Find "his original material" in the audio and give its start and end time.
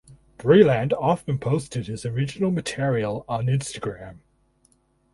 1.85-3.23